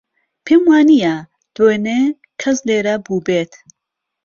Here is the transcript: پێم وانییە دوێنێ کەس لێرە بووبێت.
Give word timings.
پێم 0.45 0.61
وانییە 0.69 1.15
دوێنێ 1.55 2.01
کەس 2.41 2.57
لێرە 2.67 2.95
بووبێت. 3.05 3.51